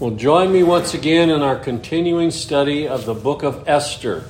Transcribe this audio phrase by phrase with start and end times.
[0.00, 4.26] Well, join me once again in our continuing study of the book of Esther.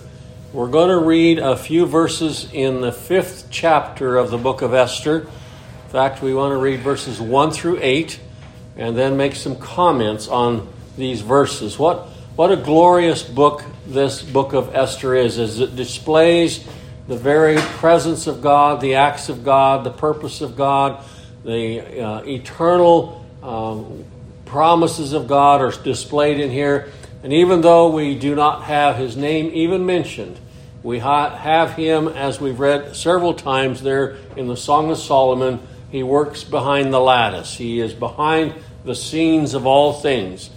[0.50, 4.72] We're going to read a few verses in the fifth chapter of the book of
[4.72, 5.24] Esther.
[5.24, 8.18] In fact, we want to read verses 1 through 8
[8.78, 10.66] and then make some comments on
[10.96, 11.78] these verses.
[11.78, 16.66] What, what a glorious book this book of Esther is, as it displays
[17.08, 21.04] the very presence of God, the acts of God, the purpose of God,
[21.44, 23.22] the uh, eternal.
[23.42, 24.06] Um,
[24.48, 26.90] promises of God are displayed in here.
[27.22, 30.38] And even though we do not have his name even mentioned,
[30.82, 36.02] we have him, as we've read several times there in the Song of Solomon, he
[36.02, 37.56] works behind the lattice.
[37.56, 40.50] He is behind the scenes of all things.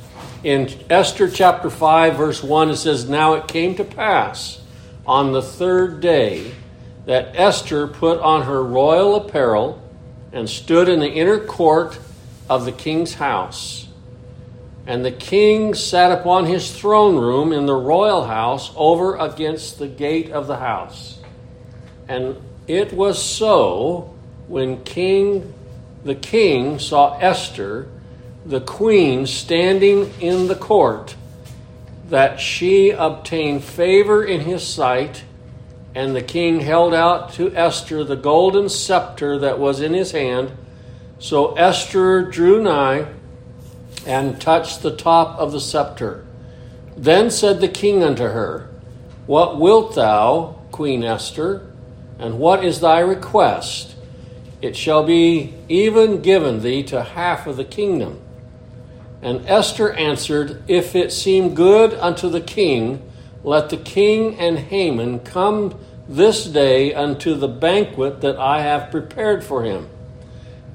[0.44, 4.62] In Esther chapter 5, verse 1, it says, Now it came to pass
[5.06, 6.52] on the third day
[7.06, 9.82] that Esther put on her royal apparel
[10.32, 12.00] and stood in the inner court
[12.50, 13.81] of the king's house.
[14.92, 19.88] And the king sat upon his throne room in the royal house over against the
[19.88, 21.18] gate of the house.
[22.10, 22.36] And
[22.68, 24.14] it was so
[24.50, 25.54] when king
[26.04, 27.88] the king saw Esther,
[28.46, 31.16] the queen, standing in the court,
[32.10, 35.24] that she obtained favor in his sight,
[35.96, 40.52] and the king held out to Esther the golden scepter that was in his hand
[41.18, 43.08] so Esther drew nigh
[44.06, 46.26] and touched the top of the scepter.
[46.98, 48.70] Then said the king unto her,
[49.26, 51.68] What wilt thou, Queen Esther,
[52.20, 53.96] and what is thy request?
[54.62, 58.20] It shall be even given thee to half of the kingdom.
[59.22, 63.02] And Esther answered, If it seem good unto the king,
[63.44, 69.44] let the king and Haman come this day unto the banquet that I have prepared
[69.44, 69.90] for him.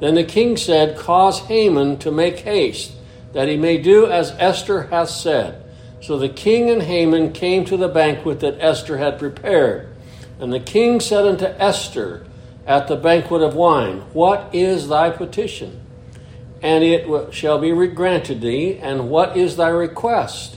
[0.01, 2.93] Then the king said, Cause Haman to make haste,
[3.37, 5.63] that he may do as Esther hath said.
[6.01, 9.95] So the king and Haman came to the banquet that Esther had prepared.
[10.41, 12.27] And the king said unto Esther
[12.67, 15.83] at the banquet of wine, What is thy petition?
[16.63, 18.79] And it shall be granted thee.
[18.79, 20.57] And what is thy request?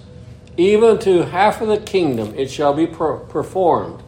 [0.56, 4.02] Even to half of the kingdom it shall be performed.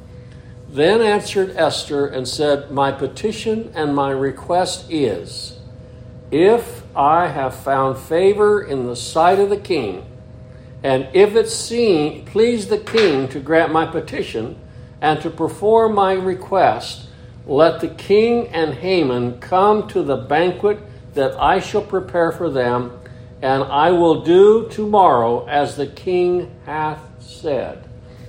[0.69, 5.59] Then answered Esther and said, My petition and my request is,
[6.31, 10.05] if I have found favor in the sight of the king,
[10.83, 14.57] and if it seem please the king to grant my petition
[14.99, 17.07] and to perform my request,
[17.45, 20.79] let the king and Haman come to the banquet
[21.13, 22.99] that I shall prepare for them,
[23.41, 27.83] and I will do tomorrow as the king hath said.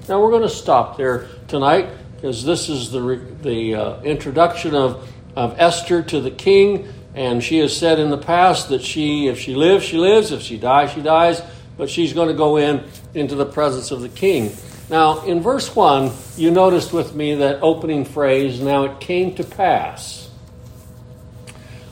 [0.09, 5.09] Now we're going to stop there tonight because this is the, the uh, introduction of,
[5.37, 6.93] of Esther to the king.
[7.15, 10.33] And she has said in the past that she, if she lives, she lives.
[10.33, 11.43] If she dies, she dies.
[11.77, 12.85] But she's going to go in
[13.15, 14.53] into the presence of the king.
[14.89, 19.45] Now, in verse 1, you noticed with me that opening phrase, now it came to
[19.45, 20.31] pass.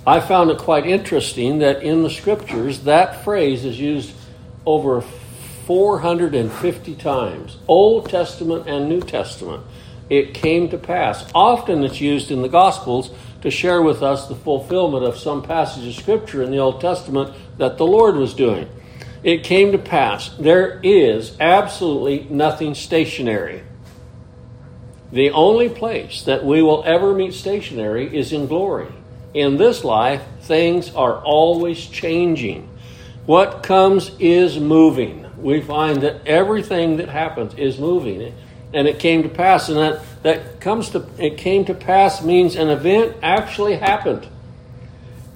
[0.06, 4.12] I found it quite interesting that in the scriptures, that phrase is used
[4.66, 5.02] over
[5.66, 9.62] 450 times Old Testament and New Testament
[10.10, 11.24] it came to pass.
[11.34, 15.86] Often it's used in the Gospels to share with us the fulfillment of some passage
[15.86, 18.68] of Scripture in the Old Testament that the Lord was doing.
[19.22, 20.30] It came to pass.
[20.38, 23.62] There is absolutely nothing stationary.
[25.12, 28.88] The only place that we will ever meet stationary is in glory.
[29.34, 32.68] In this life, things are always changing.
[33.26, 35.26] What comes is moving.
[35.36, 38.34] We find that everything that happens is moving
[38.72, 39.68] and it came to pass.
[39.68, 44.26] And that, that comes to it came to pass means an event actually happened.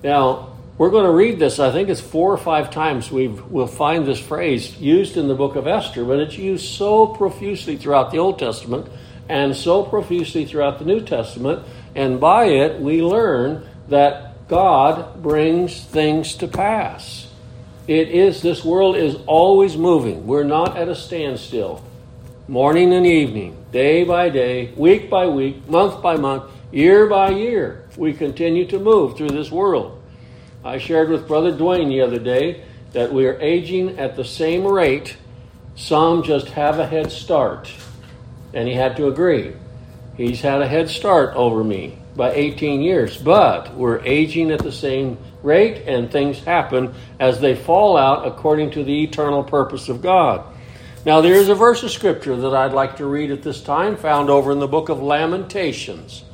[0.03, 1.59] Now, we're going to read this.
[1.59, 5.35] I think it's four or five times we will find this phrase used in the
[5.35, 8.89] book of Esther, but it's used so profusely throughout the Old Testament
[9.29, 11.65] and so profusely throughout the New Testament.
[11.95, 17.29] And by it, we learn that God brings things to pass.
[17.87, 20.27] It is, this world is always moving.
[20.27, 21.85] We're not at a standstill
[22.47, 27.89] morning and evening, day by day, week by week, month by month, year by year.
[27.97, 30.03] We continue to move through this world.
[30.63, 32.63] I shared with Brother Dwayne the other day
[32.93, 35.17] that we are aging at the same rate.
[35.75, 37.73] Some just have a head start.
[38.53, 39.55] And he had to agree.
[40.19, 44.71] He's had a head start over me by 18 years, but we're aging at the
[44.71, 50.03] same rate, and things happen as they fall out according to the eternal purpose of
[50.03, 50.54] God.
[51.07, 53.97] Now, there is a verse of scripture that I'd like to read at this time,
[53.97, 56.25] found over in the book of Lamentations.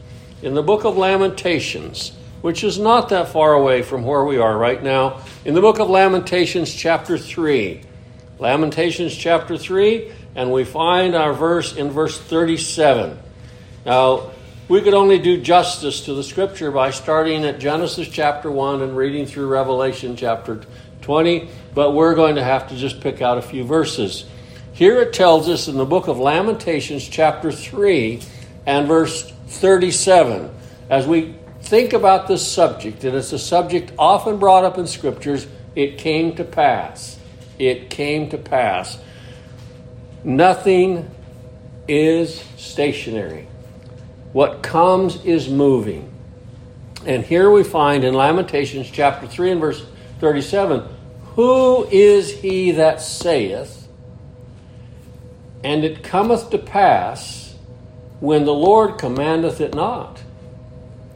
[0.42, 4.56] In the book of Lamentations, which is not that far away from where we are
[4.56, 7.82] right now, in the book of Lamentations, chapter 3.
[8.38, 13.18] Lamentations, chapter 3, and we find our verse in verse 37.
[13.84, 14.30] Now,
[14.68, 18.96] we could only do justice to the scripture by starting at Genesis chapter 1 and
[18.96, 20.62] reading through Revelation chapter
[21.02, 24.26] 20, but we're going to have to just pick out a few verses.
[24.80, 28.18] Here it tells us in the book of Lamentations, chapter 3,
[28.64, 30.50] and verse 37,
[30.88, 35.46] as we think about this subject, and it's a subject often brought up in scriptures,
[35.76, 37.18] it came to pass.
[37.58, 38.98] It came to pass.
[40.24, 41.10] Nothing
[41.86, 43.48] is stationary.
[44.32, 46.10] What comes is moving.
[47.04, 49.84] And here we find in Lamentations chapter 3 and verse
[50.20, 50.88] 37
[51.34, 53.79] Who is he that saith,
[55.62, 57.54] and it cometh to pass
[58.20, 60.22] when the Lord commandeth it not?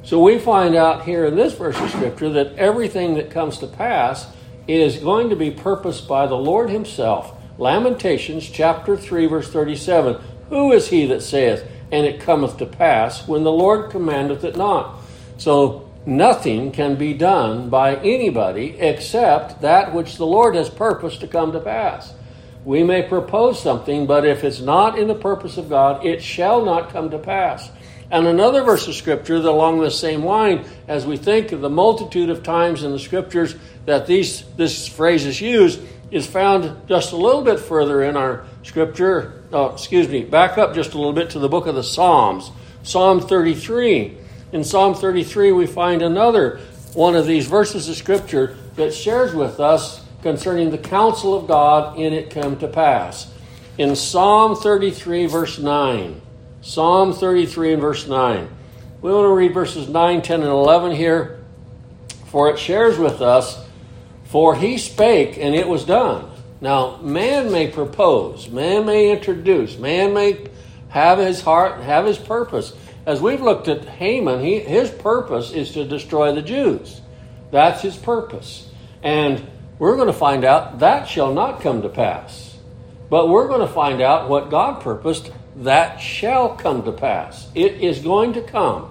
[0.02, 3.66] So we find out here in this verse of Scripture that everything that comes to
[3.66, 4.26] pass
[4.68, 7.32] is going to be purposed by the Lord Himself.
[7.56, 10.20] Lamentations chapter 3, verse 37
[10.50, 14.56] Who is he that saith, and it cometh to pass, when the Lord commandeth it
[14.56, 14.98] not?
[15.38, 21.28] So nothing can be done by anybody except that which the Lord has purposed to
[21.28, 22.12] come to pass.
[22.64, 26.64] We may propose something, but if it's not in the purpose of God, it shall
[26.64, 27.70] not come to pass.
[28.10, 31.70] And another verse of Scripture that along the same line, as we think of the
[31.70, 33.56] multitude of times in the Scriptures
[33.86, 35.80] that these, this phrase is used,
[36.10, 39.42] is found just a little bit further in our Scripture.
[39.52, 42.50] Oh, excuse me, back up just a little bit to the book of the Psalms.
[42.82, 44.16] Psalm 33.
[44.52, 46.60] In Psalm 33, we find another
[46.92, 51.96] one of these verses of Scripture that shares with us concerning the counsel of God
[51.96, 53.32] in it come to pass.
[53.78, 56.20] In Psalm 33, verse 9.
[56.62, 58.48] Psalm 33 and verse 9.
[59.02, 61.44] We want to read verses 9, 10, and 11 here,
[62.26, 63.62] for it shares with us,
[64.24, 66.30] For he spake, and it was done.
[66.60, 70.48] Now, man may propose, man may introduce, man may
[70.88, 72.72] have his heart, have his purpose.
[73.04, 77.02] As we've looked at Haman, he, his purpose is to destroy the Jews.
[77.50, 78.70] That's his purpose.
[79.02, 79.46] And
[79.78, 82.56] we're going to find out that shall not come to pass.
[83.10, 87.48] But we're going to find out what God purposed that shall come to pass.
[87.54, 88.90] It is going to come.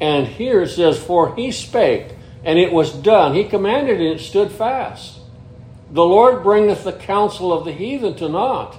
[0.00, 2.14] And here it says, For he spake,
[2.44, 3.34] and it was done.
[3.34, 5.20] He commanded, and it stood fast.
[5.90, 8.76] The Lord bringeth the counsel of the heathen to naught.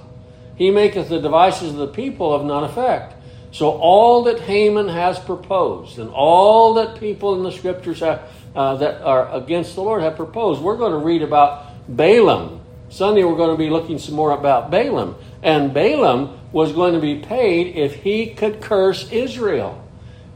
[0.56, 3.14] He maketh the devices of the people of none effect.
[3.52, 8.76] So all that Haman has proposed, and all that people in the scriptures have, uh,
[8.76, 12.60] that are against the Lord have proposed, we're going to read about Balaam.
[12.88, 15.16] Sunday we're going to be looking some more about Balaam.
[15.42, 19.82] And Balaam was going to be paid if he could curse Israel.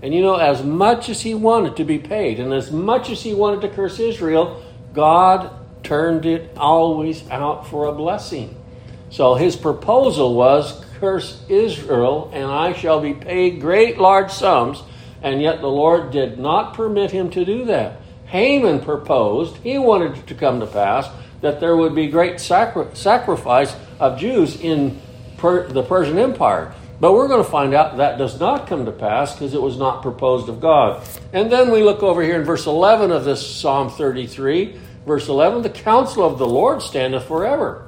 [0.02, 3.22] And you know, as much as he wanted to be paid, and as much as
[3.22, 4.62] he wanted to curse Israel,
[4.92, 5.50] God
[5.82, 8.54] turned it always out for a blessing.
[9.10, 14.82] So his proposal was curse Israel, and I shall be paid great large sums.
[15.22, 18.00] And yet the Lord did not permit him to do that.
[18.28, 21.08] Haman proposed, he wanted it to come to pass,
[21.40, 25.00] that there would be great sacri- sacrifice of Jews in
[25.38, 26.74] per, the Persian Empire.
[27.00, 29.78] But we're going to find out that does not come to pass because it was
[29.78, 31.06] not proposed of God.
[31.32, 34.78] And then we look over here in verse 11 of this Psalm 33.
[35.06, 37.86] Verse 11 The counsel of the Lord standeth forever,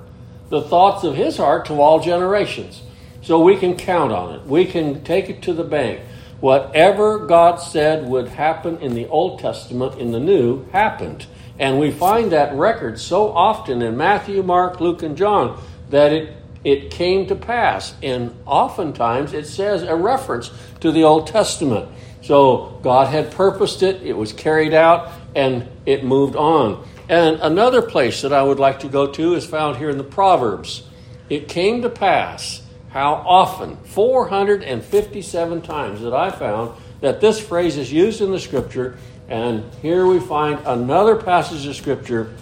[0.49, 2.83] the thoughts of his heart to all generations.
[3.23, 6.01] So we can count on it, we can take it to the bank.
[6.41, 11.27] Whatever God said would happen in the Old Testament, in the New, happened.
[11.59, 16.37] And we find that record so often in Matthew, Mark, Luke, and John that it
[16.65, 17.95] it came to pass.
[18.03, 21.89] And oftentimes it says a reference to the Old Testament.
[22.23, 26.87] So God had purposed it, it was carried out, and it moved on.
[27.09, 30.05] And another place that I would like to go to is found here in the
[30.05, 30.83] Proverbs.
[31.29, 32.60] It came to pass
[32.91, 38.99] how often, 457 times that I found that this phrase is used in the scripture.
[39.29, 42.35] And here we find another passage of scripture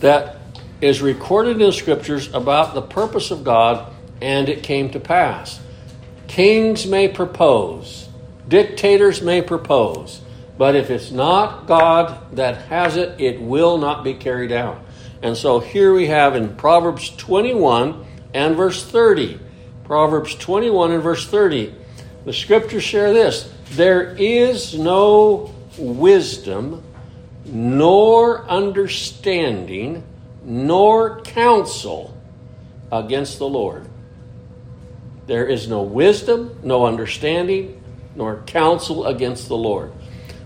[0.00, 0.36] that
[0.80, 5.60] is recorded in scriptures about the purpose of God, and it came to pass.
[6.26, 8.08] Kings may propose,
[8.46, 10.20] dictators may propose,
[10.56, 14.80] but if it's not God that has it, it will not be carried out.
[15.22, 19.40] And so here we have in Proverbs 21 and verse 30.
[19.84, 21.74] Proverbs 21 and verse 30.
[22.24, 26.82] The scriptures share this There is no wisdom
[27.46, 30.04] nor understanding
[30.44, 32.16] nor counsel
[32.92, 33.86] against the Lord.
[35.26, 37.82] There is no wisdom, no understanding,
[38.14, 39.92] nor counsel against the Lord.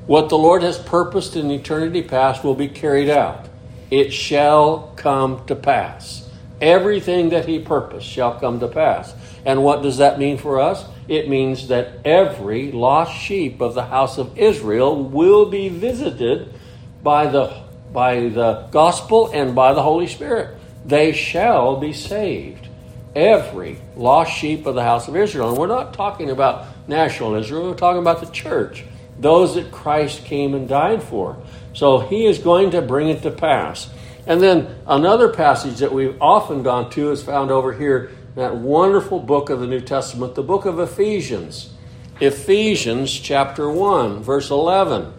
[0.06, 3.48] What the Lord has purposed in eternity past will be carried out.
[3.90, 6.21] It shall come to pass.
[6.62, 9.12] Everything that He purposed shall come to pass.
[9.44, 10.84] And what does that mean for us?
[11.08, 16.54] It means that every lost sheep of the house of Israel will be visited
[17.02, 20.56] by the, by the gospel and by the Holy Spirit.
[20.86, 22.68] They shall be saved.
[23.16, 25.48] Every lost sheep of the house of Israel.
[25.48, 28.84] And we're not talking about national Israel, we're talking about the church,
[29.18, 31.36] those that Christ came and died for.
[31.74, 33.90] So he is going to bring it to pass.
[34.26, 39.18] And then another passage that we've often gone to is found over here that wonderful
[39.18, 41.72] book of the New Testament, the book of Ephesians.
[42.20, 45.12] Ephesians chapter 1, verse 11.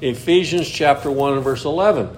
[0.00, 2.16] Ephesians chapter 1 and verse 11.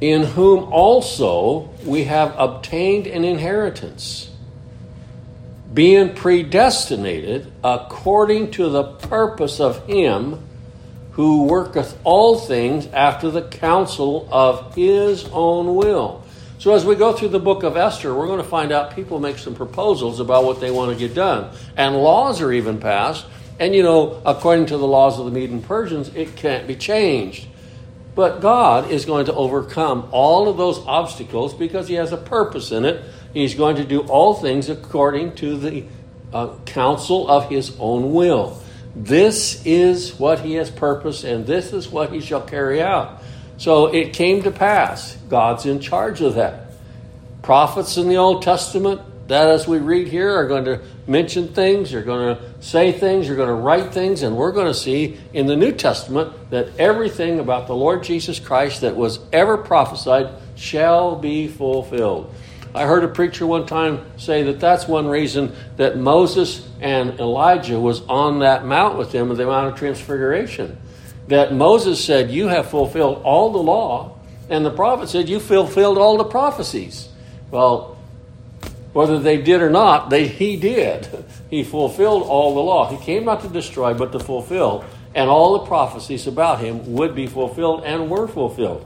[0.00, 4.30] In whom also we have obtained an inheritance,
[5.72, 10.45] being predestinated according to the purpose of Him
[11.16, 16.22] who worketh all things after the counsel of His own will
[16.58, 19.20] so, as we go through the book of Esther, we're going to find out people
[19.20, 21.54] make some proposals about what they want to get done.
[21.76, 23.26] And laws are even passed.
[23.60, 26.74] And, you know, according to the laws of the Medes and Persians, it can't be
[26.74, 27.46] changed.
[28.14, 32.72] But God is going to overcome all of those obstacles because He has a purpose
[32.72, 33.04] in it.
[33.34, 35.84] He's going to do all things according to the
[36.32, 38.62] uh, counsel of His own will.
[38.96, 43.22] This is what He has purposed, and this is what He shall carry out.
[43.58, 45.16] So it came to pass.
[45.28, 46.72] God's in charge of that.
[47.42, 51.90] Prophets in the Old Testament, that as we read here, are going to mention things,
[51.90, 55.18] they're going to say things, they're going to write things, and we're going to see
[55.34, 60.30] in the New Testament that everything about the Lord Jesus Christ that was ever prophesied
[60.54, 62.32] shall be fulfilled.
[62.76, 67.80] I heard a preacher one time say that that's one reason that Moses and Elijah
[67.80, 70.78] was on that mount with him at the Mount of Transfiguration
[71.28, 74.18] that Moses said, You have fulfilled all the law,
[74.48, 77.08] and the prophet said, You fulfilled all the prophecies.
[77.50, 77.96] Well,
[78.92, 81.08] whether they did or not, they, he did.
[81.48, 82.90] He fulfilled all the law.
[82.90, 84.84] He came not to destroy, but to fulfill.
[85.14, 88.84] And all the prophecies about him would be fulfilled and were fulfilled.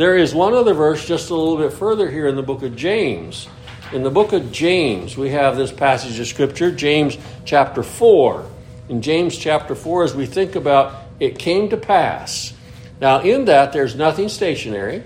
[0.00, 2.74] There is one other verse just a little bit further here in the book of
[2.74, 3.46] James.
[3.92, 8.46] In the book of James, we have this passage of Scripture, James chapter 4.
[8.88, 12.54] In James chapter 4, as we think about it came to pass.
[12.98, 15.02] Now, in that, there's nothing stationary.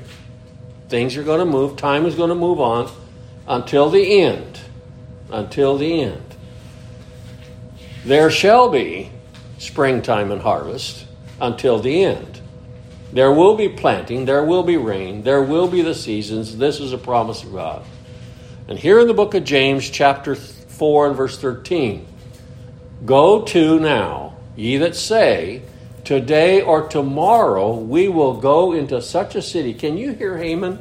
[0.89, 2.89] Things are going to move, time is going to move on
[3.49, 4.61] until the end.
[5.29, 6.37] Until the end.
[8.05, 9.11] There shall be
[9.59, 11.05] springtime and harvest
[11.41, 12.34] until the end.
[13.15, 16.59] There will be planting, there will be rain, there will be the seasons.
[16.59, 17.85] This is a promise of God.
[18.67, 22.09] And here in the book of James, chapter 4 and verse 13
[23.07, 25.63] Go to now, ye that say,
[26.03, 29.75] Today or tomorrow we will go into such a city.
[29.75, 30.81] Can you hear Haman?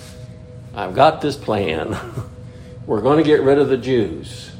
[0.74, 1.94] I've got this plan.
[2.86, 4.50] we're going to get rid of the Jews.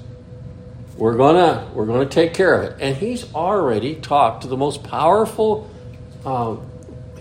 [0.99, 2.76] We're going to we're going to take care of it.
[2.78, 5.71] And he's already talked to the most powerful
[6.26, 6.57] uh,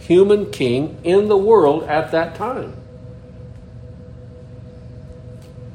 [0.10, 2.74] human king in the world at that time.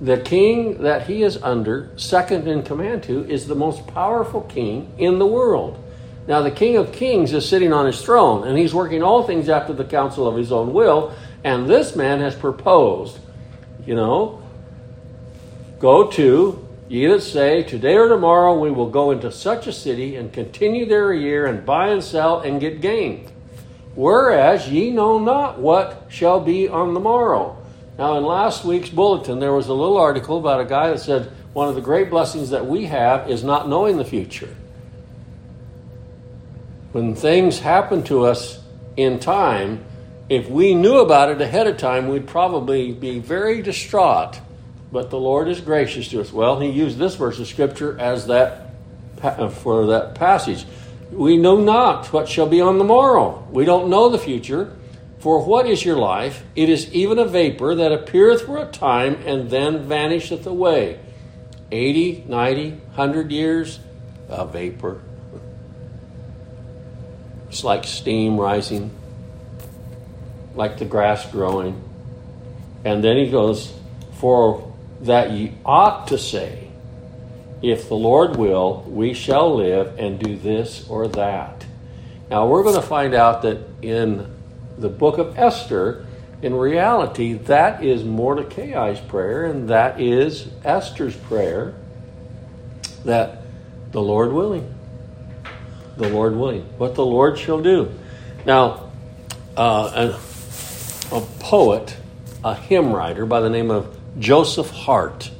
[0.01, 4.93] The king that he is under, second in command to, is the most powerful king
[4.99, 5.81] in the world.
[6.27, 9.49] Now, the King of Kings is sitting on his throne, and he's working all things
[9.49, 11.15] after the counsel of his own will.
[11.45, 13.19] And this man has proposed,
[13.87, 14.43] you know,
[15.79, 20.17] go to, ye that say, today or tomorrow we will go into such a city
[20.17, 23.31] and continue there a year and buy and sell and get gain.
[23.95, 27.57] Whereas ye know not what shall be on the morrow.
[27.99, 31.31] Now, in last week's bulletin, there was a little article about a guy that said
[31.53, 34.51] one of the great blessings that we have is not knowing the future
[36.95, 38.61] when things happen to us
[38.97, 39.85] in time,
[40.29, 44.41] if we knew about it ahead of time, we'd probably be very distraught.
[44.93, 46.33] But the Lord is gracious to us.
[46.33, 48.71] Well, He used this verse of Scripture as that
[49.21, 50.67] uh, for that passage.
[51.11, 53.47] We know not what shall be on the morrow.
[53.51, 54.77] We don't know the future.
[55.19, 56.45] For what is your life?
[56.55, 61.01] It is even a vapor that appeareth for a time and then vanisheth away.
[61.73, 63.81] 80, 90, 100 years,
[64.29, 65.01] a vapor.
[67.49, 68.91] It's like steam rising,
[70.55, 71.83] like the grass growing.
[72.85, 73.73] And then he goes,
[74.19, 76.64] For that ye ought to say,
[77.65, 81.65] If the Lord will, we shall live and do this or that.
[82.31, 84.31] Now we're going to find out that in
[84.79, 86.07] the book of Esther,
[86.43, 91.75] in reality, that is Mordecai's prayer and that is Esther's prayer
[93.05, 93.43] that
[93.93, 94.75] the Lord willing
[95.97, 97.93] the Lord willing, what the Lord shall do.
[98.45, 98.91] Now,
[99.57, 100.11] uh,
[101.13, 101.97] a, a poet,
[102.43, 105.31] a hymn writer by the name of Joseph Hart,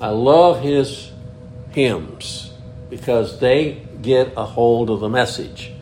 [0.00, 1.09] I love his
[1.70, 2.52] hymns
[2.88, 5.72] because they get a hold of the message.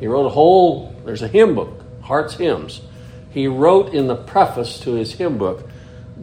[0.00, 2.80] He wrote a whole, there's a hymn book, Hart's Hymns.
[3.30, 5.68] He wrote in the preface to his hymn book,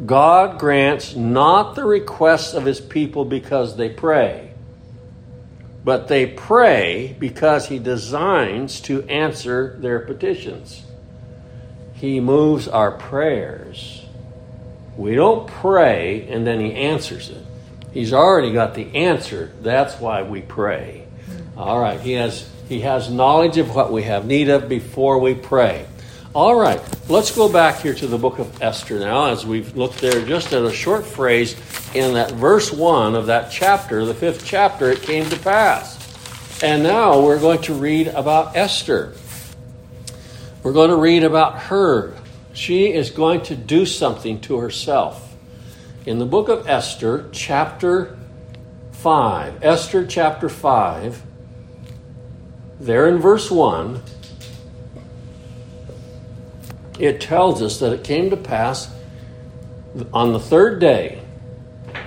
[0.06, 4.54] God grants not the requests of his people because they pray,
[5.84, 10.84] but they pray because he designs to answer their petitions.
[11.94, 14.04] He moves our prayers.
[14.98, 17.46] We don't pray and then he answers it.
[17.94, 19.52] He's already got the answer.
[19.62, 21.06] That's why we pray.
[21.58, 25.36] All right, he has he has knowledge of what we have need of before we
[25.36, 25.86] pray.
[26.34, 30.00] All right, let's go back here to the book of Esther now, as we've looked
[30.00, 31.58] there just at a short phrase
[31.94, 36.00] in that verse 1 of that chapter, the fifth chapter, it came to pass.
[36.64, 39.14] And now we're going to read about Esther.
[40.64, 42.16] We're going to read about her.
[42.54, 45.31] She is going to do something to herself.
[46.04, 48.18] In the book of Esther, chapter
[48.94, 51.22] 5, Esther chapter 5,
[52.80, 54.02] there in verse 1,
[56.98, 58.92] it tells us that it came to pass
[60.12, 61.22] on the third day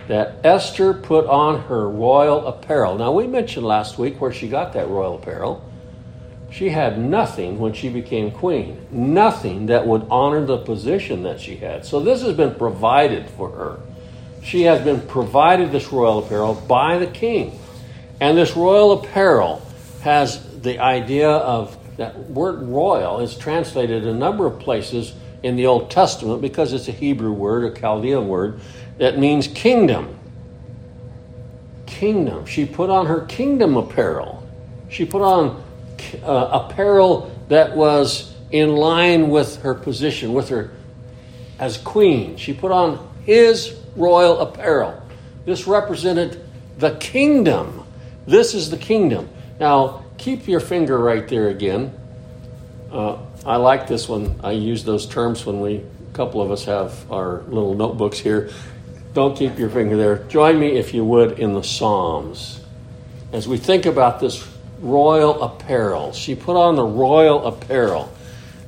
[0.08, 2.98] that Esther put on her royal apparel.
[2.98, 5.64] Now, we mentioned last week where she got that royal apparel.
[6.54, 11.56] She had nothing when she became queen, nothing that would honor the position that she
[11.56, 11.84] had.
[11.84, 13.80] So, this has been provided for her.
[14.40, 17.58] She has been provided this royal apparel by the king.
[18.20, 19.66] And this royal apparel
[20.02, 25.66] has the idea of that word royal is translated a number of places in the
[25.66, 28.60] Old Testament because it's a Hebrew word, a Chaldean word,
[28.98, 30.16] that means kingdom.
[31.86, 32.46] Kingdom.
[32.46, 34.48] She put on her kingdom apparel.
[34.88, 35.63] She put on
[36.22, 40.70] uh, apparel that was in line with her position, with her
[41.58, 42.36] as queen.
[42.36, 45.02] She put on his royal apparel.
[45.44, 46.44] This represented
[46.78, 47.86] the kingdom.
[48.26, 49.28] This is the kingdom.
[49.60, 51.92] Now, keep your finger right there again.
[52.90, 54.40] Uh, I like this one.
[54.42, 58.50] I use those terms when we, a couple of us have our little notebooks here.
[59.12, 60.18] Don't keep your finger there.
[60.24, 62.60] Join me, if you would, in the Psalms.
[63.32, 64.46] As we think about this
[64.80, 68.12] royal apparel, she put on the royal apparel.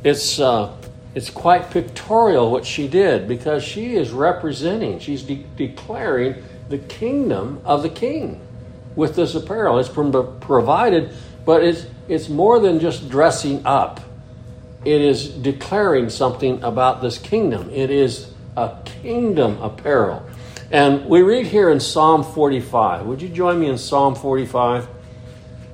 [0.04, 0.76] It's, uh,
[1.14, 7.60] it's quite pictorial what she did because she is representing, she's de- declaring the kingdom
[7.64, 8.40] of the king
[8.94, 9.78] with this apparel.
[9.78, 11.14] It's provided
[11.46, 14.00] but it's, it's more than just dressing up,
[14.84, 17.70] it is declaring something about this kingdom.
[17.70, 20.26] It is a kingdom apparel.
[20.72, 23.06] And we read here in Psalm 45.
[23.06, 24.88] Would you join me in Psalm 45?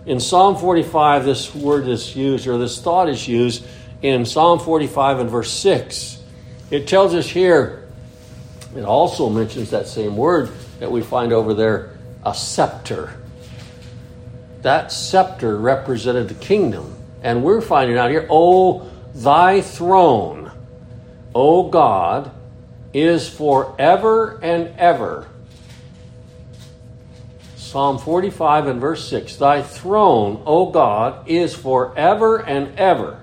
[0.04, 3.64] In Psalm 45, this word is used, or this thought is used
[4.02, 6.18] in Psalm 45 and verse 6.
[6.70, 7.88] It tells us here,
[8.74, 13.14] it also mentions that same word that we find over there, a scepter
[14.62, 16.96] that scepter represented the kingdom.
[17.22, 20.50] And we're finding out here, oh, thy throne,
[21.34, 22.30] O God,
[22.94, 25.28] is forever and ever.
[27.72, 33.18] Psalm 45 and verse 6 Thy throne, O God, is forever and ever.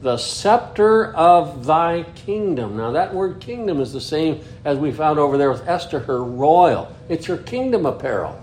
[0.00, 2.76] The scepter of thy kingdom.
[2.76, 6.22] Now, that word kingdom is the same as we found over there with Esther, her
[6.22, 6.94] royal.
[7.08, 8.40] It's her kingdom apparel.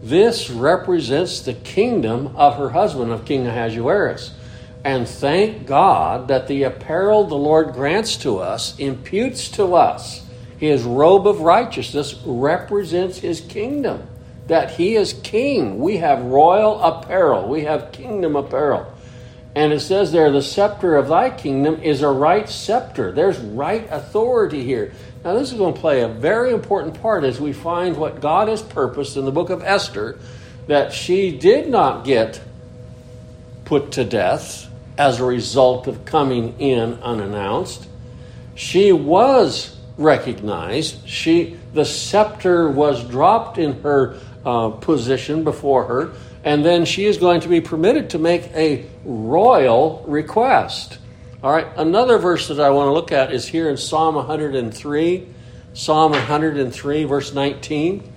[0.00, 4.32] This represents the kingdom of her husband, of King Ahasuerus.
[4.84, 10.24] And thank God that the apparel the Lord grants to us imputes to us
[10.60, 14.06] his robe of righteousness represents his kingdom.
[14.50, 15.78] That he is king.
[15.78, 18.92] We have royal apparel, we have kingdom apparel.
[19.54, 23.12] And it says there, the scepter of thy kingdom is a right scepter.
[23.12, 24.92] There's right authority here.
[25.24, 28.48] Now, this is going to play a very important part as we find what God
[28.48, 30.18] has purposed in the book of Esther
[30.66, 32.40] that she did not get
[33.64, 37.86] put to death as a result of coming in unannounced.
[38.56, 41.08] She was recognized.
[41.08, 46.12] She, the scepter was dropped in her uh, position before her,
[46.44, 50.98] and then she is going to be permitted to make a royal request.
[51.42, 55.28] All right, another verse that I want to look at is here in Psalm 103,
[55.72, 58.12] Psalm 103, verse 19.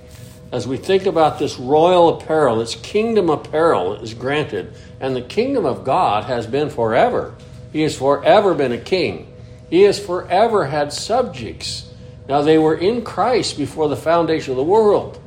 [0.51, 5.65] As we think about this royal apparel, this kingdom apparel is granted, and the kingdom
[5.65, 7.33] of God has been forever.
[7.71, 9.33] He has forever been a king.
[9.69, 11.89] He has forever had subjects.
[12.29, 15.22] Now, they were in Christ before the foundation of the world.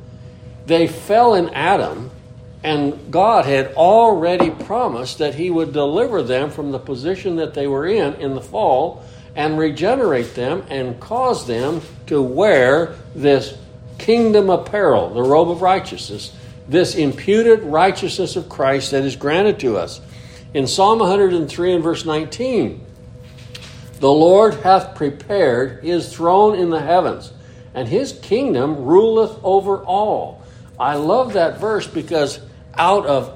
[0.67, 2.11] They fell in Adam,
[2.61, 7.67] And God had already promised that He would deliver them from the position that they
[7.67, 9.03] were in in the fall
[9.33, 13.57] and regenerate them and cause them to wear this
[13.97, 16.35] kingdom apparel, the robe of righteousness,
[16.67, 20.01] this imputed righteousness of Christ that is granted to us.
[20.53, 22.85] In Psalm 103 and verse 19,
[23.99, 27.31] the Lord hath prepared his throne in the heavens,
[27.73, 30.36] and his kingdom ruleth over all.
[30.79, 32.39] I love that verse because
[32.75, 33.33] out of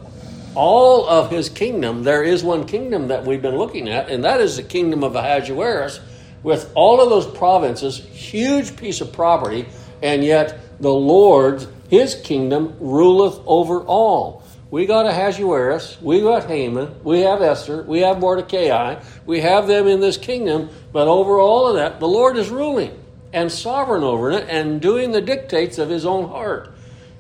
[0.54, 4.42] all of his kingdom, there is one kingdom that we've been looking at, and that
[4.42, 6.00] is the kingdom of Ahasuerus,
[6.44, 9.66] with all of those provinces, huge piece of property,
[10.02, 14.44] and yet the Lord, his kingdom, ruleth over all.
[14.70, 19.88] We got Ahasuerus, we got Haman, we have Esther, we have Mordecai, we have them
[19.88, 22.98] in this kingdom, but over all of that, the Lord is ruling
[23.34, 26.74] and sovereign over it and doing the dictates of his own heart.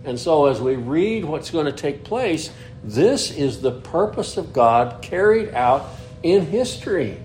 [0.03, 2.49] And so, as we read what's going to take place,
[2.83, 5.85] this is the purpose of God carried out
[6.23, 7.17] in history.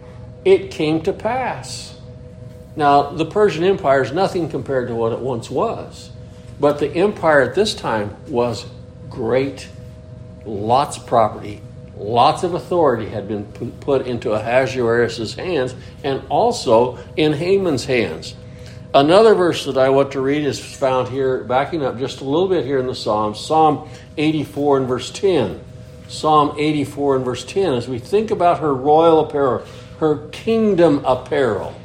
[0.44, 1.98] It came to pass.
[2.76, 6.10] Now, the Persian Empire is nothing compared to what it once was,
[6.60, 8.66] but the empire at this time was
[9.08, 9.68] great.
[10.44, 11.62] Lots of property,
[11.96, 13.46] lots of authority had been
[13.80, 18.34] put into Ahasuerus' hands and also in Haman's hands.
[18.96, 22.48] Another verse that I want to read is found here, backing up just a little
[22.48, 25.60] bit here in the Psalms, Psalm 84 and verse 10.
[26.08, 29.66] Psalm 84 and verse 10, as we think about her royal apparel,
[30.00, 31.78] her kingdom apparel.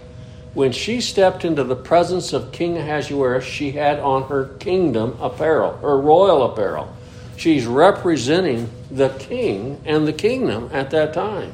[0.54, 5.76] When she stepped into the presence of King Ahasuerus, she had on her kingdom apparel,
[5.80, 6.96] her royal apparel.
[7.36, 11.52] She's representing the king and the kingdom at that time.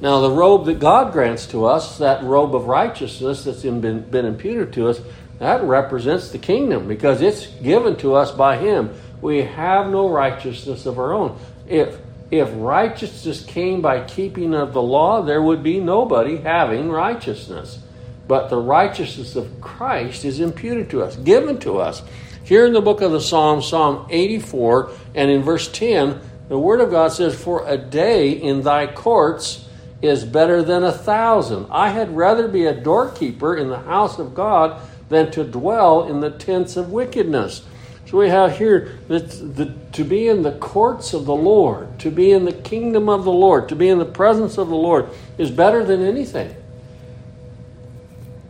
[0.00, 4.26] Now, the robe that God grants to us, that robe of righteousness that's been, been
[4.26, 5.00] imputed to us,
[5.38, 8.94] that represents the kingdom because it's given to us by Him.
[9.20, 11.38] We have no righteousness of our own.
[11.68, 11.98] If
[12.30, 17.78] if righteousness came by keeping of the law, there would be nobody having righteousness.
[18.26, 22.02] But the righteousness of Christ is imputed to us, given to us.
[22.42, 26.80] Here in the book of the Psalms, Psalm 84, and in verse 10, the Word
[26.80, 29.63] of God says, For a day in thy courts
[30.04, 31.66] is better than a thousand.
[31.70, 36.20] I had rather be a doorkeeper in the house of God than to dwell in
[36.20, 37.62] the tents of wickedness.
[38.06, 42.10] So we have here that the, to be in the courts of the Lord, to
[42.10, 45.08] be in the kingdom of the Lord, to be in the presence of the Lord
[45.38, 46.54] is better than anything.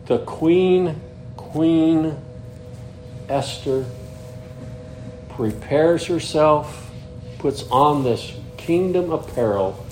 [0.07, 0.99] The queen,
[1.37, 2.17] Queen
[3.29, 3.85] Esther,
[5.29, 6.91] prepares herself,
[7.39, 9.84] puts on this kingdom apparel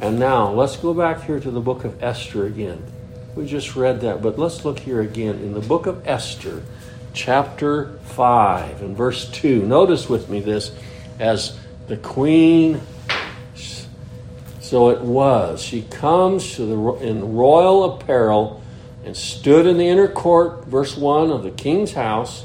[0.00, 2.82] and now let's go back here to the book of Esther again.
[3.34, 6.62] We just read that, but let's look here again in the book of Esther,
[7.12, 9.64] chapter 5 and verse 2.
[9.66, 10.72] Notice with me this
[11.18, 12.80] as the queen
[14.70, 15.60] so it was.
[15.60, 18.62] She comes to the in royal apparel
[19.04, 22.44] and stood in the inner court, verse 1 of the king's house,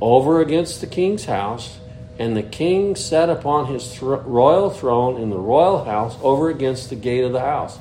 [0.00, 1.76] over against the king's house,
[2.18, 6.90] and the king sat upon his th- royal throne in the royal house over against
[6.90, 7.78] the gate of the house.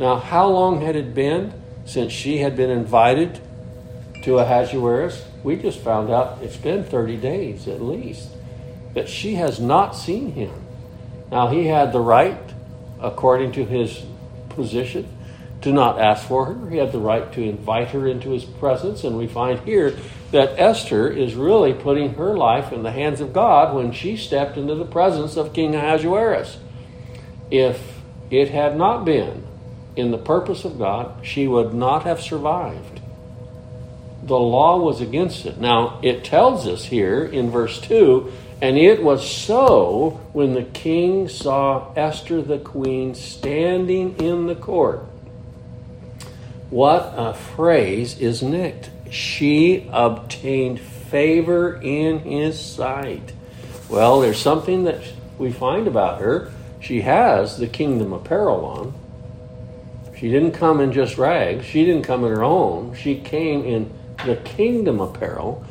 [0.00, 1.52] Now, how long had it been
[1.84, 3.40] since she had been invited
[4.24, 5.24] to Ahasuerus?
[5.44, 8.30] We just found out it's been 30 days at least
[8.94, 10.52] that she has not seen him.
[11.30, 12.40] Now, he had the right,
[13.00, 14.04] according to his
[14.50, 15.08] position,
[15.62, 16.70] to not ask for her.
[16.70, 19.96] He had the right to invite her into his presence, and we find here
[20.30, 24.56] that Esther is really putting her life in the hands of God when she stepped
[24.56, 26.58] into the presence of King Ahasuerus.
[27.50, 29.46] If it had not been
[29.96, 33.00] in the purpose of God, she would not have survived.
[34.22, 35.58] The law was against it.
[35.58, 41.28] Now, it tells us here in verse 2 and it was so when the king
[41.28, 45.07] saw Esther the queen standing in the court.
[46.70, 48.90] What a phrase, isn't it?
[49.10, 53.32] she obtained favor in his sight.
[53.88, 55.00] Well, there's something that
[55.38, 56.52] we find about her.
[56.80, 58.94] She has the kingdom apparel on.
[60.18, 61.64] She didn't come in just rags.
[61.64, 62.94] She didn't come in her own.
[62.94, 63.92] She came in
[64.26, 65.64] the kingdom apparel.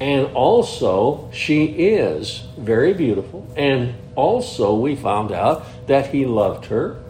[0.00, 3.46] And also, she is very beautiful.
[3.56, 7.02] And also, we found out that he loved her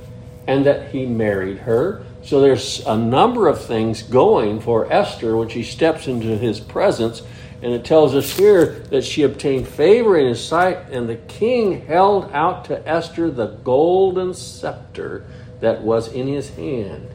[0.46, 5.48] and that he married her so there's a number of things going for Esther when
[5.48, 7.22] she steps into his presence.
[7.62, 11.86] And it tells us here that she obtained favor in his sight, and the king
[11.86, 15.24] held out to Esther the golden scepter
[15.60, 17.08] that was in his hand.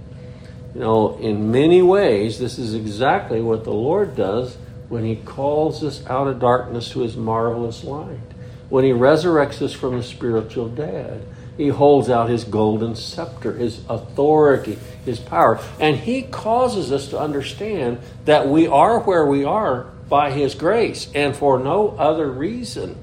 [0.73, 4.57] You know, in many ways, this is exactly what the Lord does
[4.89, 8.17] when he calls us out of darkness to his marvelous light.
[8.73, 11.23] when he resurrects us from the spiritual dead.
[11.57, 15.59] He holds out his golden scepter, his authority, his power.
[15.79, 21.09] And he causes us to understand that we are where we are by his grace
[21.13, 22.97] and for no other reason.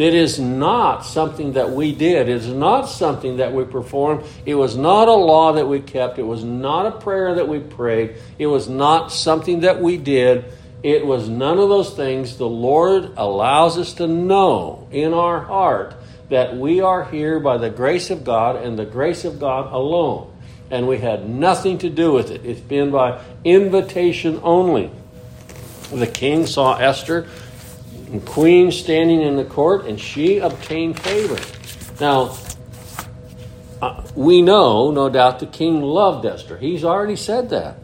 [0.00, 2.28] It is not something that we did.
[2.28, 4.24] It is not something that we performed.
[4.46, 6.18] It was not a law that we kept.
[6.18, 8.16] It was not a prayer that we prayed.
[8.38, 10.46] It was not something that we did.
[10.82, 12.38] It was none of those things.
[12.38, 15.94] The Lord allows us to know in our heart
[16.30, 20.29] that we are here by the grace of God and the grace of God alone.
[20.70, 22.44] And we had nothing to do with it.
[22.44, 24.90] It's been by invitation only.
[25.92, 27.26] The king saw Esther
[28.12, 31.38] and queen standing in the court, and she obtained favor.
[32.00, 32.36] Now,
[33.82, 36.58] uh, we know, no doubt, the king loved Esther.
[36.58, 37.76] He's already said that.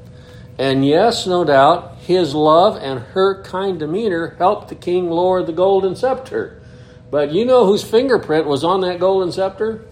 [0.58, 5.52] And yes, no doubt, his love and her kind demeanor helped the king lower the
[5.52, 6.62] golden scepter.
[7.10, 9.84] But you know whose fingerprint was on that golden scepter?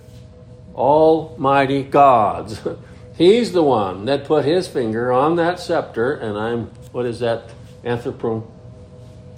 [0.75, 2.61] Almighty God's.
[3.17, 7.49] He's the one that put his finger on that scepter, and I'm, what is that?
[7.85, 8.45] Anthropon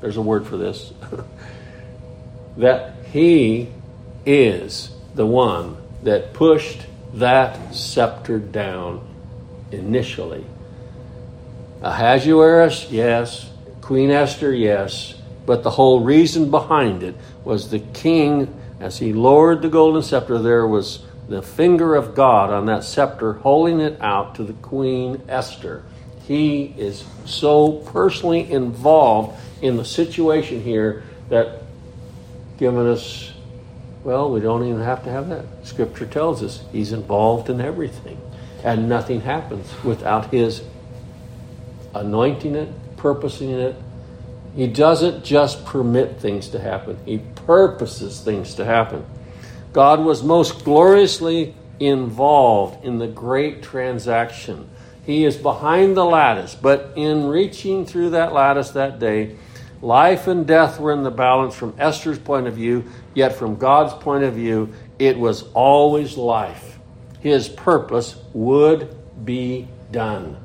[0.00, 0.92] there's a word for this,
[2.56, 3.68] that he
[4.24, 9.06] is the one that pushed that scepter down
[9.72, 10.44] initially.
[11.82, 13.50] Ahasuerus, yes.
[13.80, 15.14] Queen Esther, yes.
[15.46, 20.38] But the whole reason behind it was the king, as he lowered the golden scepter,
[20.38, 25.22] there was the finger of God on that scepter holding it out to the queen
[25.28, 25.82] Esther.
[26.26, 31.62] He is so personally involved in the situation here that
[32.58, 33.32] given us,
[34.04, 35.44] well, we don't even have to have that.
[35.64, 38.20] Scripture tells us he's involved in everything.
[38.64, 40.62] And nothing happens without his
[41.94, 43.76] anointing it, purposing it.
[44.54, 49.04] He doesn't just permit things to happen, he purposes things to happen.
[49.76, 54.70] God was most gloriously involved in the great transaction.
[55.04, 59.36] He is behind the lattice, but in reaching through that lattice that day,
[59.82, 62.84] Life and death were in the balance from Esther's point of view,
[63.14, 66.78] yet from God's point of view, it was always life.
[67.20, 70.38] His purpose would be done.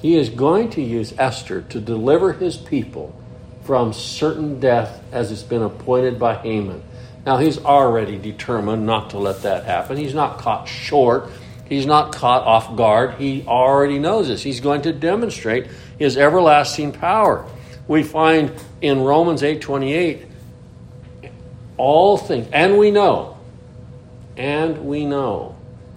[0.00, 3.20] He is going to use Esther to deliver his people
[3.64, 6.84] from certain death as it's been appointed by Haman.
[7.26, 9.96] Now, he's already determined not to let that happen.
[9.96, 11.28] He's not caught short.
[11.68, 13.16] He's not caught off guard.
[13.16, 14.42] He already knows this.
[14.42, 15.66] He's going to demonstrate
[15.98, 17.44] his everlasting power
[17.88, 20.26] we find in Romans 8:28
[21.76, 23.36] all things and we know
[24.36, 25.54] and we know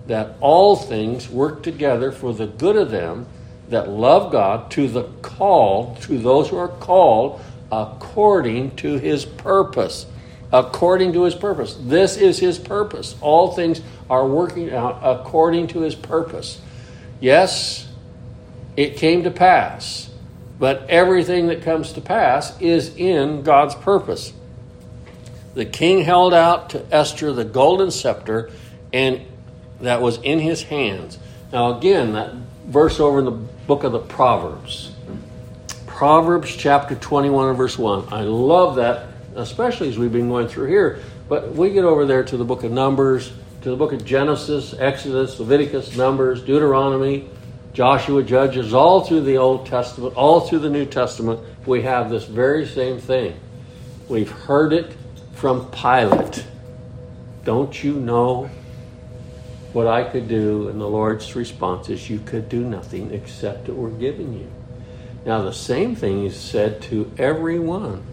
[0.08, 3.26] that all things work together for the good of them
[3.70, 7.39] that love God to the call to those who are called
[7.72, 10.06] according to his purpose
[10.51, 15.81] according to his purpose this is his purpose all things are working out according to
[15.81, 16.59] his purpose
[17.19, 17.88] yes
[18.75, 20.09] it came to pass
[20.59, 24.33] but everything that comes to pass is in God's purpose.
[25.55, 28.51] The king held out to Esther the golden scepter,
[28.91, 29.21] and
[29.79, 31.17] that was in his hands.
[31.53, 32.33] Now, again, that
[32.67, 34.91] verse over in the book of the Proverbs.
[35.88, 38.13] Proverbs chapter 21 and verse 1.
[38.13, 41.00] I love that, especially as we've been going through here.
[41.28, 44.74] But we get over there to the book of Numbers, to the book of Genesis,
[44.78, 47.30] Exodus, Leviticus, Numbers, Deuteronomy,
[47.74, 52.26] Joshua, Judges, all through the Old Testament, all through the New Testament, we have this
[52.26, 53.39] very same thing.
[54.08, 54.96] We've heard it
[55.34, 56.46] from Pilate.
[57.44, 58.50] Don't you know
[59.72, 60.68] what I could do?
[60.68, 64.52] And the Lord's response is, You could do nothing except it were given you.
[65.26, 68.04] Now, the same thing is said to everyone.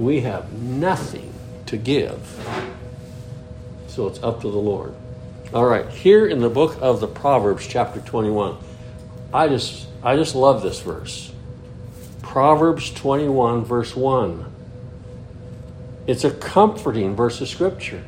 [0.00, 1.34] We have nothing
[1.66, 2.18] to give.
[3.86, 4.94] So it's up to the Lord.
[5.52, 8.56] All right, here in the book of the Proverbs, chapter 21,
[9.34, 11.32] I just I just love this verse.
[12.22, 14.50] Proverbs 21, verse 1.
[16.06, 18.02] It's a comforting verse of scripture.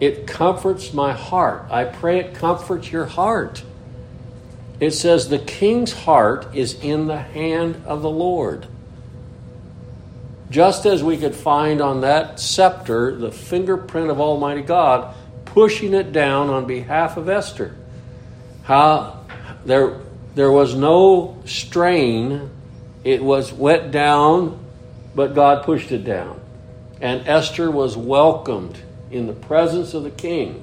[0.00, 1.66] It comforts my heart.
[1.70, 3.62] I pray it comforts your heart.
[4.80, 8.66] It says, The king's heart is in the hand of the Lord.
[10.50, 16.12] Just as we could find on that scepter the fingerprint of Almighty God, pushing it
[16.12, 17.74] down on behalf of Esther.
[18.62, 19.24] How
[19.64, 20.00] there
[20.36, 22.50] there was no strain.
[23.04, 24.62] It was wet down,
[25.14, 26.40] but God pushed it down.
[27.00, 28.78] And Esther was welcomed
[29.10, 30.62] in the presence of the king.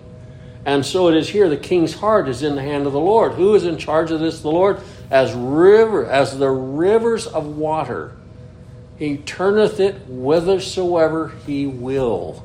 [0.66, 3.34] And so it is here the king's heart is in the hand of the Lord.
[3.34, 4.42] Who is in charge of this?
[4.42, 8.14] The Lord as river as the rivers of water
[8.98, 12.44] he turneth it whithersoever he will.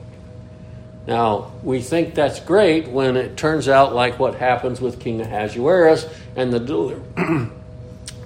[1.06, 6.06] Now, we think that's great when it turns out like what happens with King Ahasuerus
[6.36, 7.00] and the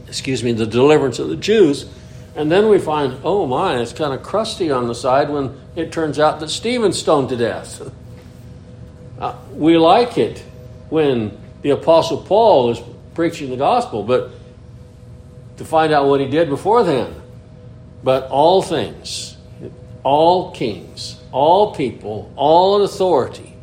[0.09, 1.89] excuse me, the deliverance of the Jews.
[2.35, 5.93] And then we find, oh my, it's kind of crusty on the side when it
[5.93, 7.91] turns out that Stephen's stoned to death.
[9.21, 10.43] Uh, we like it
[10.91, 12.81] when the Apostle Paul is
[13.15, 14.33] preaching the gospel, but
[15.59, 17.22] to find out what he did before then.
[18.05, 19.37] But all things,
[20.03, 23.55] all kings, all people, all authority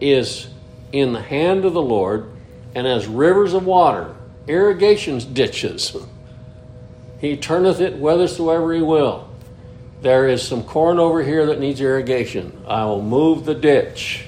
[0.00, 0.48] is
[0.92, 2.30] in the hand of the Lord,
[2.74, 4.14] and as rivers of water,
[4.46, 5.96] irrigation ditches,
[7.20, 9.28] he turneth it whithersoever he will.
[10.00, 12.62] There is some corn over here that needs irrigation.
[12.66, 14.24] I will move the ditch.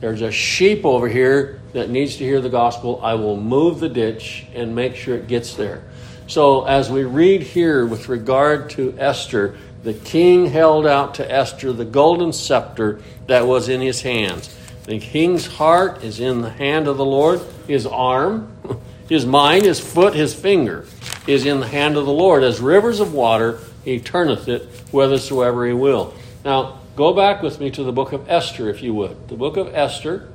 [0.00, 2.98] There's a sheep over here that needs to hear the gospel.
[3.02, 5.84] I will move the ditch and make sure it gets there.
[6.32, 11.74] So, as we read here with regard to Esther, the king held out to Esther
[11.74, 14.48] the golden scepter that was in his hands.
[14.84, 18.50] The king's heart is in the hand of the Lord, his arm,
[19.10, 20.86] his mind, his foot, his finger
[21.26, 22.44] is in the hand of the Lord.
[22.44, 26.14] As rivers of water, he turneth it whithersoever he will.
[26.46, 29.28] Now, go back with me to the book of Esther, if you would.
[29.28, 30.30] The book of Esther,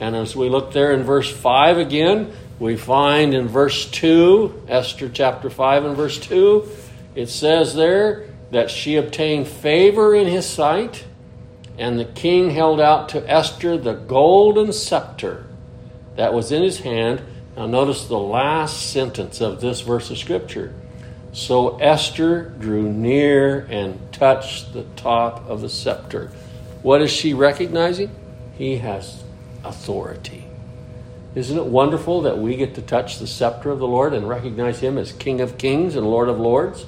[0.00, 5.08] and as we look there in verse 5 again, we find in verse 2, Esther
[5.08, 6.68] chapter 5 and verse 2,
[7.14, 11.04] it says there that she obtained favor in his sight,
[11.78, 15.46] and the king held out to Esther the golden scepter
[16.16, 17.22] that was in his hand.
[17.56, 20.74] Now, notice the last sentence of this verse of Scripture.
[21.32, 26.30] So Esther drew near and touched the top of the scepter.
[26.82, 28.14] What is she recognizing?
[28.58, 29.22] He has
[29.64, 30.49] authority.
[31.32, 34.80] Isn't it wonderful that we get to touch the scepter of the Lord and recognize
[34.80, 36.86] Him as King of Kings and Lord of Lords?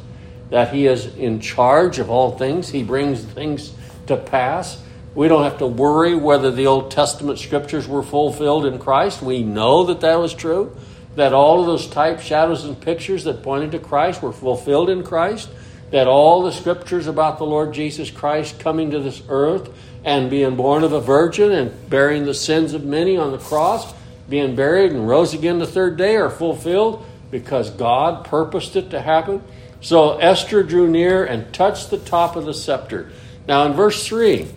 [0.51, 3.73] That He is in charge of all things, He brings things
[4.09, 4.83] to pass.
[5.15, 9.23] We don't have to worry whether the Old Testament scriptures were fulfilled in Christ.
[9.23, 10.77] We know that that was true,
[11.15, 15.05] that all of those types, shadows, and pictures that pointed to Christ were fulfilled in
[15.05, 15.51] Christ,
[15.93, 19.71] that all the scriptures about the Lord Jesus Christ coming to this earth
[20.05, 23.95] and being born of a virgin and bearing the sins of many on the cross
[24.33, 29.01] being buried and rose again the third day are fulfilled because God purposed it to
[29.03, 29.43] happen.
[29.83, 33.13] So Esther drew near and touched the top of the scepter.
[33.47, 34.49] Now in verse 3,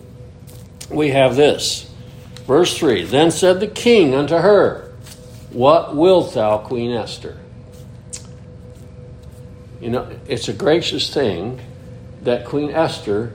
[0.88, 1.90] we have this.
[2.46, 4.94] Verse 3 Then said the king unto her,
[5.50, 7.36] What wilt thou, Queen Esther?
[9.78, 11.60] You know, it's a gracious thing
[12.22, 13.34] that Queen Esther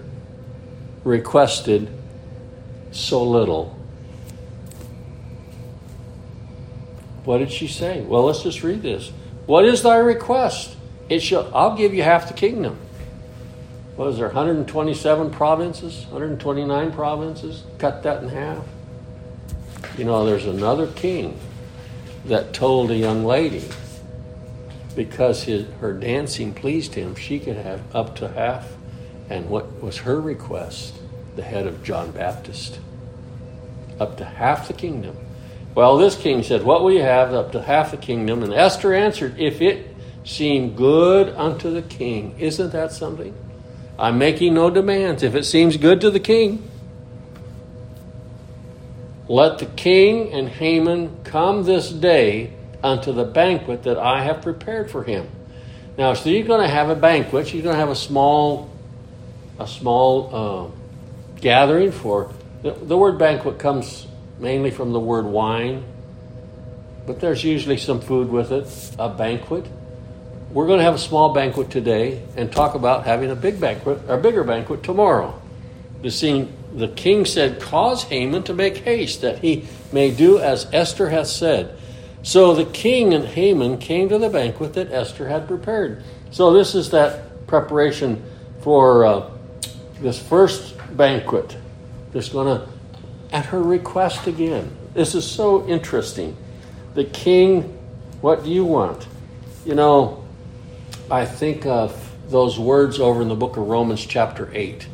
[1.03, 1.87] requested
[2.91, 3.77] so little
[7.23, 8.01] What did she say?
[8.01, 9.11] Well, let's just read this.
[9.45, 10.75] What is thy request?
[11.09, 12.77] It shall I'll give you half the kingdom.
[13.95, 16.05] What is there, 127 provinces?
[16.05, 17.63] 129 provinces?
[17.77, 18.65] Cut that in half.
[19.97, 21.37] You know, there's another king
[22.25, 23.67] that told a young lady
[24.95, 28.73] because his, her dancing pleased him, she could have up to half.
[29.29, 30.95] And what was her request?
[31.35, 32.79] The head of John Baptist.
[33.99, 35.17] Up to half the kingdom.
[35.73, 37.33] Well, this king said, What will you have?
[37.33, 38.43] Up to half the kingdom.
[38.43, 39.91] And Esther answered, If it
[40.23, 42.35] seem good unto the king.
[42.39, 43.35] Isn't that something?
[43.97, 45.23] I'm making no demands.
[45.23, 46.69] If it seems good to the king,
[49.27, 52.53] let the king and Haman come this day
[52.83, 55.29] unto the banquet that I have prepared for him.
[55.97, 57.53] Now, so you're going to have a banquet.
[57.53, 58.69] You're going to have a small,
[59.59, 62.33] a small uh, gathering for.
[62.63, 64.07] The, the word banquet comes
[64.41, 65.83] mainly from the word wine,
[67.05, 69.65] but there's usually some food with it, a banquet.
[70.51, 74.01] We're going to have a small banquet today and talk about having a big banquet,
[74.07, 75.39] a bigger banquet tomorrow.
[76.01, 80.67] The scene, the king said, Cause Haman to make haste, that he may do as
[80.73, 81.77] Esther hath said.
[82.23, 86.03] So the king and Haman came to the banquet that Esther had prepared.
[86.31, 88.23] So this is that preparation
[88.61, 89.29] for uh,
[89.99, 91.55] this first banquet.
[92.11, 92.67] There's going to
[93.31, 94.75] at her request again.
[94.93, 96.35] This is so interesting.
[96.93, 97.77] The king,
[98.19, 99.07] what do you want?
[99.65, 100.23] You know,
[101.09, 104.87] I think of those words over in the book of Romans chapter 8.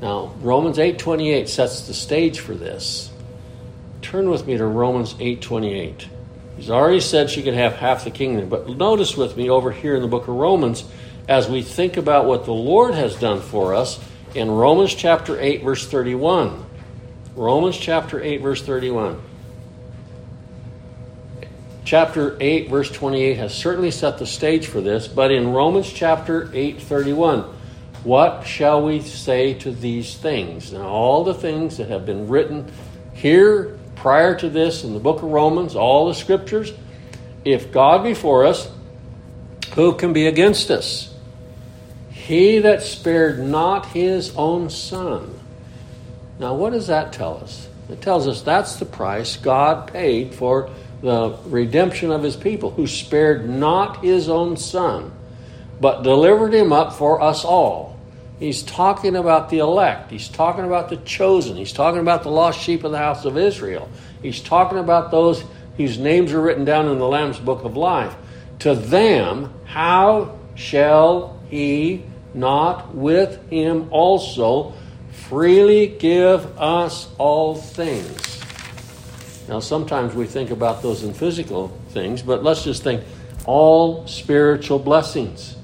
[0.00, 3.10] Now, Romans 8:28 sets the stage for this.
[4.00, 6.06] Turn with me to Romans 8:28.
[6.56, 9.94] He's already said she could have half the kingdom, but notice with me over here
[9.94, 10.84] in the book of Romans
[11.28, 14.00] as we think about what the Lord has done for us
[14.34, 16.64] in Romans chapter 8 verse 31.
[17.36, 19.20] Romans chapter 8, verse 31.
[21.84, 26.50] Chapter 8, verse 28 has certainly set the stage for this, but in Romans chapter
[26.52, 27.42] 8, 31,
[28.04, 30.72] What shall we say to these things?
[30.72, 32.70] And all the things that have been written
[33.12, 36.72] here prior to this in the book of Romans, all the scriptures,
[37.44, 38.70] if God be for us,
[39.74, 41.14] who can be against us?
[42.10, 45.39] He that spared not his own son.
[46.40, 47.68] Now, what does that tell us?
[47.90, 50.70] It tells us that's the price God paid for
[51.02, 55.12] the redemption of his people, who spared not his own son,
[55.80, 57.98] but delivered him up for us all.
[58.38, 60.10] He's talking about the elect.
[60.10, 61.58] He's talking about the chosen.
[61.58, 63.90] He's talking about the lost sheep of the house of Israel.
[64.22, 65.44] He's talking about those
[65.76, 68.16] whose names are written down in the Lamb's book of life.
[68.60, 74.72] To them, how shall he not with him also
[75.30, 78.42] freely give us all things?
[79.48, 83.04] Now, sometimes we think about those in physical things, but let's just think
[83.44, 85.54] all spiritual blessings.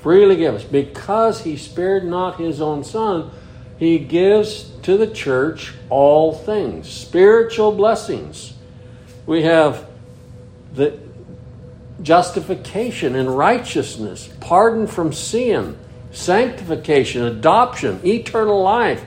[0.00, 0.64] Freely give us.
[0.64, 3.30] Because he spared not his own son,
[3.78, 6.86] he gives to the church all things.
[6.86, 8.52] Spiritual blessings.
[9.24, 9.86] We have
[10.74, 10.98] the
[12.02, 15.78] justification and righteousness, pardon from sin,
[16.12, 19.04] sanctification, adoption, eternal life,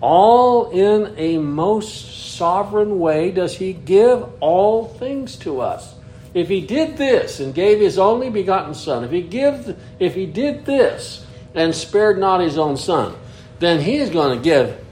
[0.00, 5.94] all in a most sovereign way does he give all things to us.
[6.34, 10.26] If he did this and gave his only begotten son, if he give if he
[10.26, 13.14] did this and spared not his own son,
[13.58, 14.82] then he is going to give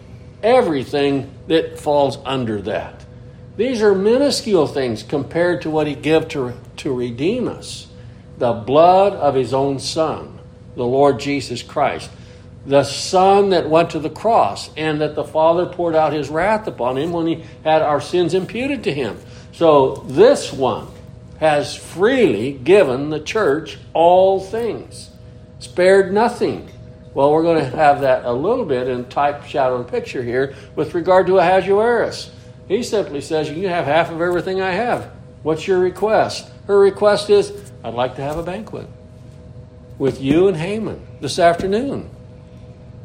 [0.43, 3.05] everything that falls under that.
[3.57, 7.89] These are minuscule things compared to what he gave to, to redeem us.
[8.39, 10.40] The blood of his own son,
[10.77, 12.11] the Lord Jesus Christ
[12.67, 16.67] the Son that went to the cross, and that the Father poured out his wrath
[16.67, 19.19] upon him when he had our sins imputed to him.
[19.53, 20.89] So this one
[21.39, 25.11] has freely given the church all things,
[25.59, 26.69] spared nothing.
[27.15, 30.55] Well, we're going to have that a little bit in type, shadow, and picture here
[30.77, 32.31] with regard to Ahasuerus.
[32.69, 35.11] He simply says, You can have half of everything I have.
[35.43, 36.49] What's your request?
[36.67, 38.87] Her request is, I'd like to have a banquet
[40.01, 42.09] with you and Haman this afternoon.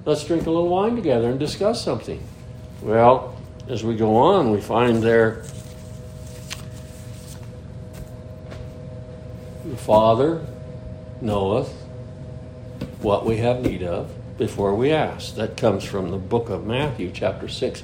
[0.05, 2.25] Let's drink a little wine together and discuss something.
[2.81, 3.37] Well,
[3.67, 5.43] as we go on, we find there
[9.65, 10.45] the Father
[11.19, 11.69] knoweth
[13.01, 15.35] what we have need of before we ask.
[15.35, 17.83] That comes from the book of Matthew, chapter 6,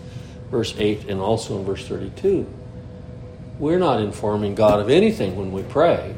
[0.50, 2.48] verse 8, and also in verse 32.
[3.60, 6.16] We're not informing God of anything when we pray.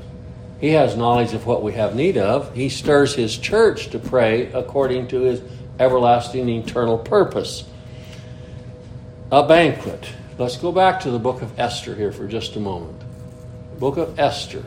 [0.64, 2.56] He has knowledge of what we have need of.
[2.56, 5.42] He stirs His church to pray according to His
[5.78, 7.66] everlasting eternal purpose.
[9.30, 10.08] A banquet.
[10.38, 12.98] Let's go back to the book of Esther here for just a moment.
[13.78, 14.64] book of Esther.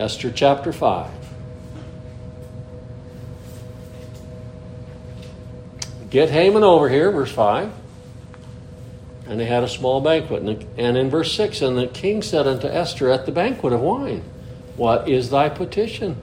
[0.00, 1.08] Esther chapter 5.
[6.10, 7.83] Get Haman over here, verse 5.
[9.26, 10.42] And they had a small banquet.
[10.76, 14.22] And in verse 6, and the king said unto Esther at the banquet of wine,
[14.76, 16.20] what is thy petition?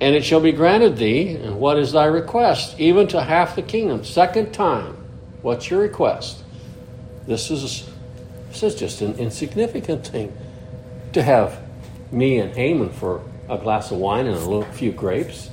[0.00, 1.36] And it shall be granted thee.
[1.36, 2.78] And what is thy request?
[2.78, 4.04] Even to half the kingdom.
[4.04, 4.96] Second time.
[5.42, 6.42] What's your request?
[7.26, 7.88] This is
[8.50, 10.36] this is just an insignificant thing
[11.14, 11.58] to have
[12.10, 15.48] me and Haman for a glass of wine and a little, few grapes.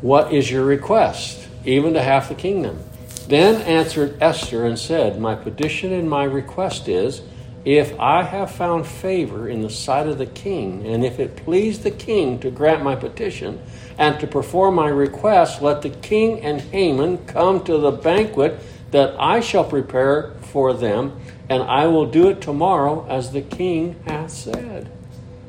[0.00, 1.46] What is your request?
[1.64, 2.82] Even to half the kingdom.
[3.26, 7.22] Then answered Esther and said, My petition and my request is
[7.64, 11.80] if I have found favor in the sight of the king, and if it please
[11.80, 13.62] the king to grant my petition
[13.98, 18.58] and to perform my request, let the king and Haman come to the banquet
[18.90, 21.18] that I shall prepare for them,
[21.48, 24.90] and I will do it tomorrow as the king hath said.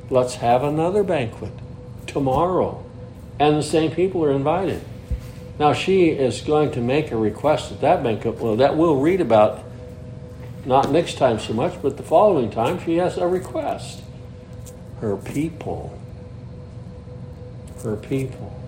[0.10, 1.52] Let's have another banquet
[2.06, 2.86] tomorrow.
[3.40, 4.82] And the same people are invited.
[5.60, 9.22] Now, she is going to make a request at that banquet, well, that we'll read
[9.22, 9.64] about
[10.66, 14.02] not next time so much, but the following time, she has a request.
[15.00, 16.00] Her people.
[17.84, 18.60] Her people.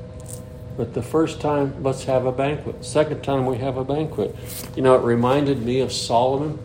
[0.77, 2.83] But the first time, let's have a banquet.
[2.83, 4.35] Second time, we have a banquet.
[4.75, 6.59] You know, it reminded me of Solomon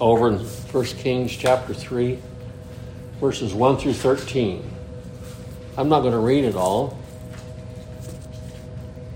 [0.00, 2.18] over in 1 Kings chapter 3,
[3.20, 4.68] verses 1 through 13.
[5.76, 6.98] I'm not going to read it all,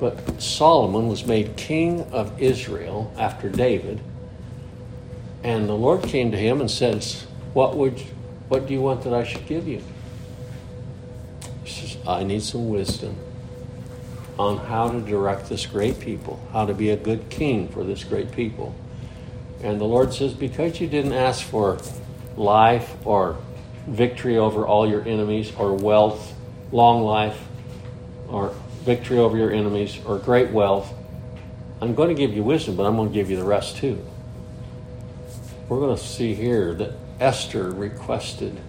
[0.05, 3.99] but Solomon was made king of Israel after David
[5.43, 7.99] and the Lord came to him and says, What would
[8.49, 9.83] what do you want that I should give you?
[11.65, 13.17] He says, I need some wisdom
[14.39, 18.05] on how to direct this great people, how to be a good king for this
[18.05, 18.75] great people.
[19.63, 21.79] And the Lord says, Because you didn't ask for
[22.37, 23.39] life or
[23.87, 26.35] victory over all your enemies or wealth,
[26.73, 27.43] long life
[28.29, 28.55] or
[28.85, 30.93] victory over your enemies or great wealth.
[31.81, 34.05] I'm going to give you wisdom, but I'm going to give you the rest too.
[35.69, 38.61] We're going to see here that Esther requested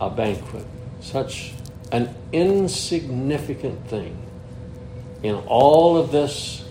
[0.00, 0.66] a banquet,
[1.00, 1.54] such
[1.90, 4.16] an insignificant thing
[5.22, 6.64] in all of this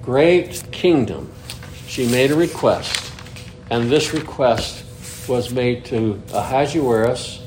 [0.00, 1.30] great kingdom.
[1.86, 3.12] She made a request,
[3.70, 4.84] and this request
[5.28, 7.46] was made to Ahasuerus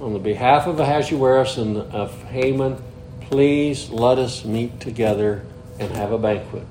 [0.00, 2.82] on the behalf of Ahasuerus and of Haman.
[3.30, 5.44] Please let us meet together
[5.78, 6.66] and have a banquet.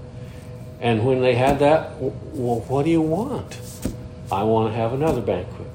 [0.80, 3.60] And when they had that, well, what do you want?
[4.32, 5.68] I want to have another banquet.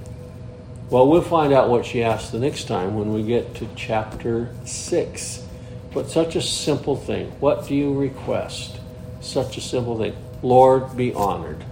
[0.91, 4.55] Well, we'll find out what she asked the next time when we get to chapter
[4.65, 5.45] 6.
[5.93, 7.31] But such a simple thing.
[7.41, 8.79] What do you request?
[9.21, 10.17] Such a simple thing.
[10.43, 11.65] Lord, be honored.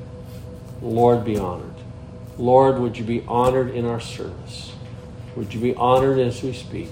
[0.83, 1.75] Lord, be honored.
[2.39, 4.73] Lord, would you be honored in our service?
[5.37, 6.91] Would you be honored as we speak?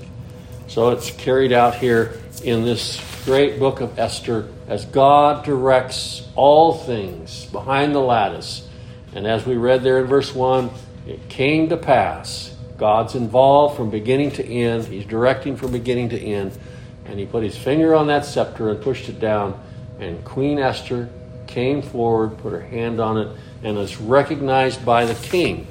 [0.67, 6.75] So it's carried out here in this great book of Esther as God directs all
[6.75, 8.69] things behind the lattice.
[9.15, 10.71] And as we read there in verse 1,
[11.07, 12.55] it came to pass.
[12.77, 14.85] God's involved from beginning to end.
[14.85, 16.59] He's directing from beginning to end.
[17.05, 19.61] And he put his finger on that scepter and pushed it down.
[20.01, 21.09] And Queen Esther
[21.47, 23.29] came forward, put her hand on it,
[23.63, 25.67] and is recognized by the king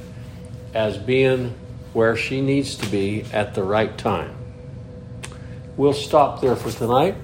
[0.73, 1.53] as being
[1.93, 4.35] where she needs to be at the right time.
[5.75, 7.15] We'll stop there for tonight.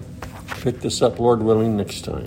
[0.61, 2.25] Pick this up, Lord willing, next time.